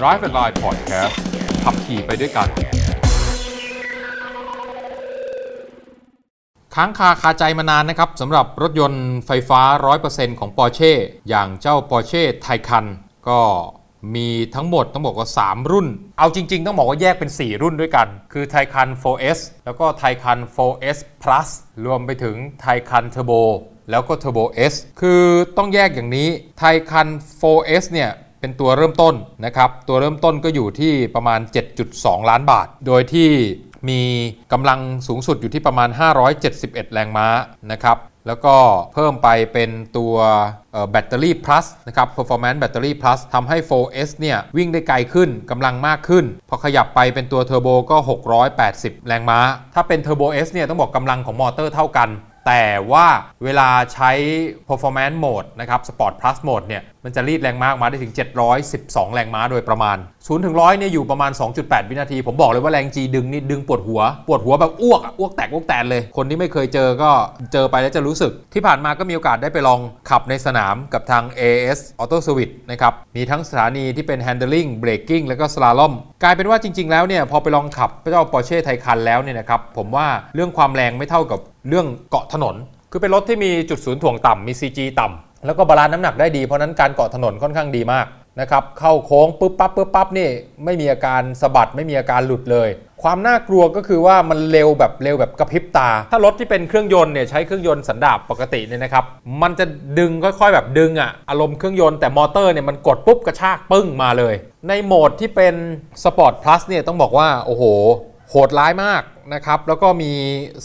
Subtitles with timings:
[0.00, 1.14] Drive and Line Podcast
[1.64, 2.48] ขับขี่ไปด้วยกัน
[6.74, 9.60] ค้างคาคาใจมานานนะครับสำหรับรถยนต์ไฟฟ้า
[10.00, 10.92] 100%ของ Porsche
[11.28, 12.86] อย่างเจ้า Porsche Taycan
[13.28, 13.40] ก็
[14.14, 15.86] มีทั้งหมดต้องบอกว่า 3 รุ่น
[16.18, 21.48] เอาจริง ๆ ต้องบอกว่าแยกเป็น 4 รุ่นด้วยกัน คือ Taycan 4S แล้วก็ Taycan 4S Plus
[21.84, 23.42] รวมไปถึง Taycan Turbo
[23.90, 25.22] แล้วก็ Turbo S คือ
[25.56, 26.28] ต้องแยกอย่างนี้
[26.62, 27.08] Taycan
[27.40, 29.14] 4S เนี่ย เป็นตัวเริ่มต้น
[29.44, 31.40] นะครับ ตัวเริ่มต้นก็อยู่ที่ประมาณ
[31.84, 33.28] 7.2 ล้านบาท โดยที่
[33.88, 34.00] มี
[34.52, 35.88] กำลังสูงสุดอยู่ที่ประมาณ
[36.40, 37.26] 571 แรงม้า
[37.72, 38.56] นะครับแล้วก็
[38.94, 40.14] เพิ่มไปเป็นตัว
[40.90, 47.96] แบตเตอรี่ plus นะครับ performance battery plus ทำให้ 4S เนี่ยวิ่งได้ไกลขึ้นกำลังมากขึ้น พอขยับไปเป็นตัวเทอร์โบก็
[48.52, 49.38] 680 แรงม้า
[49.74, 52.08] ถ้าเป็น Turbo S เนี่ยต้องบอกกำลังของมอเตอร์เท่ากัน
[52.46, 53.06] แต่ว่า
[53.44, 54.10] เวลาใช้
[54.68, 58.12] performance mode นะครับ sport plus mode เนี่ย มันจะรีดแรงม้ามาได้ถึง
[58.64, 66.02] 712 แรงม้าโดยประมาณ 0 ถึง 100 เนี่ย อยู่ประมาณ 2.8 วินาที ผมบอกเลยว่าแรง G ดึงนี่ดึงปวดหัว ปวดหัวแบบอ้วก อ้วกแตก อ้วกแตนเลย
[66.16, 67.10] คนที่ไม่เคยเจอก็
[67.52, 78.56] เจอไปแล้วจะรู้สึก ที่ผ่านมาก็มีโอกาสได้ไปลองขับในสนามกับทาง AS Auto Service นะครับ มีทั้งสถานีที่เป็น handling braking แล้วก็ slalom กลายเป็นว่าจริง ๆ แล้วเนี่ย พอไปลองขับเจ้า Porsche
[78.66, 82.54] Taycan แล้วเนี่ยนะครับ ผมว่าเรื่องความแรงไม่เท่ากับ เรื่องเกาะถนน
[82.90, 88.06] คือเป็นรถที่มีจุดศูนย์ถ่วงต่ำมี CG ต่ำแล้วก็ balance น้ำหนักได้ดี เพราะนั้นการเกาะถนนค่อนข้างดีมาก
[88.40, 90.28] นะครับเข้าโค้งปุ๊บปั๊บปุ๊บปั๊บนี่
[90.64, 92.68] ไม่มีอาการสะบัดไม่มีอาการหลุดเลย
[93.02, 99.04] ความน่ากลัวก็คือว่ามันเร็วแบบเร็วแบบกระพริบตา ถ้ารถที่เป็นเครื่องยนต์เนี่ยใช้เครื่องยนต์สันดาปปกติเนี่ยนะครับ
[99.42, 99.64] มันจะ
[99.98, 104.34] ดึงค่อยๆแบบดึงอะอารมณ์เครื่องยนต์แต่มอเตอร์เนี่ยมันกดปุ๊บกระชากปึ้งมาเลย
[104.68, 105.54] ในโหมดที่เป็น
[106.04, 107.64] Sport Plus เนี่ยต้องบอกว่าโอ้โห
[108.30, 109.02] โหดร้ายมาก
[109.34, 110.12] นะครับ แล้วก็มี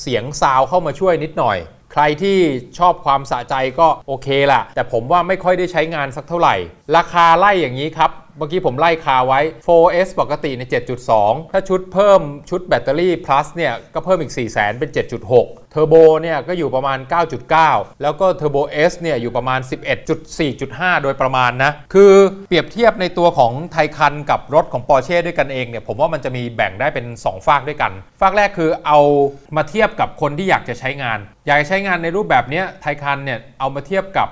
[0.00, 1.58] เสียงซาวเข้ามาช่วยนิดหน่อย
[1.92, 2.38] ใครที่
[2.78, 6.54] ชอบความสะใจก็โอเคล่ะแต่ผมว่าไม่ค่อยได้ใช้งานสักเท่าไหร่
[6.96, 10.62] ราคาไล่อย่างนี้ครับ เมื่อกี้ผมไล่ค้างไว้ 4S ปกติใน
[11.08, 12.20] 7.2 ถ้าชุดเพิ่ม
[12.50, 14.90] ชุดแบตเตอรี่ plus เนี่ยก็เพิ่มอีก 4 0 0 0 0 0เป็น
[15.30, 16.98] 7.6 เทอร์โบเนี่ยก็อยู่ประมาณ
[17.50, 18.56] 9.9 แล้วก็ Turbo
[18.90, 19.60] S เนี่ยอยู่ประมาณ
[20.30, 22.12] 11.4.5 โดยประมาณนะ คือ
[22.48, 29.00] เปรียบเทียบในตัวของ Taycan กับรถของ Porsche ด้วยกันเองเนี่ยผมว่ามันจะมีแบ่งได้เป็น 2 ฟากด้วยกัน ฟากแรกคือเอา
[29.56, 34.28] มาเทียบกับคนที่อยากจะใช้งานอยากใช้งานในรูปแบบนี้ Taycan เนี่ยเอามาเทียบกับ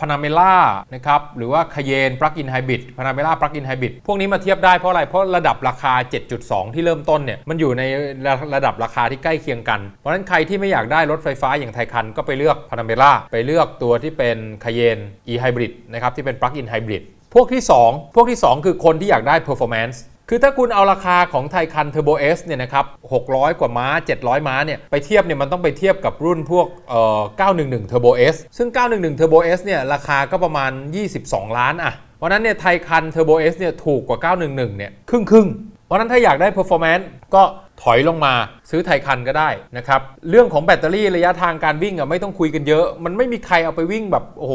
[0.00, 0.54] Panamera
[0.94, 5.92] นะครับหรือว่า Cayenne plug-in hybrid Panamera plug-in hybrid พวกนี้มาเทียบได้เพราะอะไร เพราะระดับราคา
[6.34, 7.82] 7.2 ที่เริ่มต้นเนี่ยมันอยู่ใน
[8.26, 17.02] ระระดับราคาที่ใกล้เคียงกัน เพราะฉะนั้นใครที่ไม่อยากได้รถไฟฟ้าอย่าง Taycan ก็ไปเลือก Panamera ไปเลือกตัวที่เป็นCayenne e hybrid นะครับที่เป็น plug-in hybrid
[17.34, 19.96] พวกที่ 2 พวกที่ 2 คือคนที่อยากได้ performance
[20.28, 22.84] คือถ้าคุณเอาราคาของ Taycan Turbo S เนี่ยนะครับ
[23.22, 23.86] 600 กว่าม้า
[24.18, 27.20] 700 ม้าเนี่ย ไปเทียบเนี่ยมันต้องไปเทียบกับรุ่นพวกเอ่อ
[27.56, 30.70] 911 Turbo S ซึ่ง 911 Turbo S เนี่ยราคาก็ประมาณ
[31.14, 33.30] 22 ล้านอะเพราะนั้นเนี่ย Taycan Turbo
[33.60, 35.48] เนี่ยถูกกว่า 911 เนี่ยครึ่งครึ่ง
[35.86, 37.04] เพราะนั้นถ้าอยากได้ performance
[37.34, 37.42] ก็
[37.82, 38.34] ถอยลงมา
[38.70, 40.00] ซื้อ Taycan ก็ได้นะครับ
[40.30, 44.54] เรื่องของแบตเตอรี่ระยะทางการวิ่งอะไม่ต้องคุยกันเยอะ มันไม่มีใครเอาไปวิ่งแบบ โอ้โห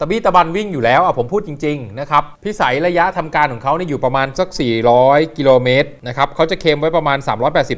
[0.00, 4.48] ตะบี้ตะบันวิ่งอยู่แล้วอะผมพูดจริง ๆ นะครับพิสัยระยะทำการของเขาเนี่ยอยู่ประมาณสัก
[4.92, 7.18] 400 กิโลเมตรนะครับเขาจะเคมไว้ประมาณ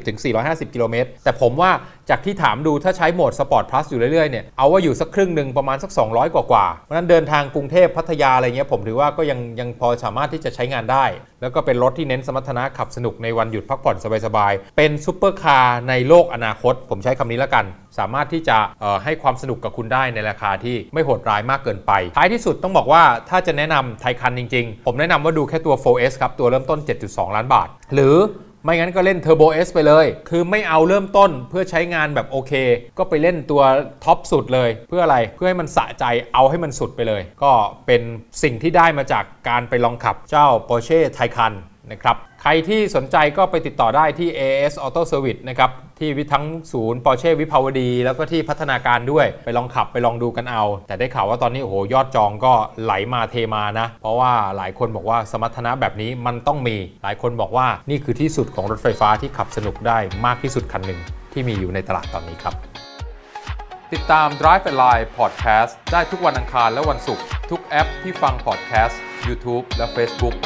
[0.07, 1.71] 380-450 กิโลเมตร แต่ผมว่า
[2.11, 11.05] จากที่ถามดูถ้าใช้โหมด Sport Plus อยู่เรื่อยๆเนี่ยเอาว่าอยู่สักครึ่งหนึ่งประมาณสัก 200 กว่าๆเพราะนั้นเดินทางกรุงเทพพัทยาอะไรเงี้ยผมถือว่าก็ยังยังพอสามารถที่จะใช้งานได้
[11.41, 17.65] แล้วก็เป็นรถที่เน้นสมรรถนะขับสนุกในวันหยุดพักผ่อนสบายๆเป็นซุปเปอร์คาร์ในโลกอนาคต ผมใช้คำนี้แล้วกัน
[17.99, 18.59] สามารถที่จะ
[19.05, 26.79] ให้ความสนุกกับคุณได้ในราคาที่ไม่โหดร้ายมากเกินไป ท้ายที่สุดต้องบอกว่าถ้าจะแนะนำ Taycan จริง ๆ ผมแนะนำว่าดูแค่ตัว 4S ครับ ตัวเริ่มต้น
[27.09, 28.17] 7.2 ล้านบาท หรือ
[28.65, 32.53] ไม่งั้นก็เล่น Turbo S ไปเลย คือไม่เอาเริ่มต้นเพื่อใช้งานแบบโอเค
[32.99, 33.63] ก็ไปเล่นตัว
[34.05, 37.53] top สุดเลย เพื่ออะไร เพื่อให้มันสะใจ เอาให้มันสุดไปเลย ก็
[37.87, 38.03] เป็น
[38.43, 41.55] สิ่งที่ได้มาจากการไปลองขับเจ้า Porsche Taycan
[41.93, 42.17] นะครับ
[42.47, 61.01] ใครที่สนใจก็ไปติดต่อได้ที่ AS Auto Service นะครับ ที่ทั้งศูนย์ Porsche วิภาวดี แล้วก็ที่พัฒนาการด้วยไปลองขับไปลองดูกันเอา แต่ได้ข่าวว่าตอนนี้โอ้โหยอดจองก็ไหลมาเทมานะ เพราะว่าหลายคนบอกว่าสมรรถนะแบบนี้มันต้องมี หลายคนบอกว่านี่คือที่สุดของรถไฟฟ้าที่ขับสนุกได้มากที่สุดคันหนึ่ง
[61.33, 62.55] ที่มีอยู่ในตลาดตอนนี้ครับ
[63.93, 68.95] ติดตาม Drive and Line Podcast ได้ทุกวันอังคารและวันศุกร์ทุกแอปที่ฟัง podcast
[69.27, 70.37] YouTube และ Facebook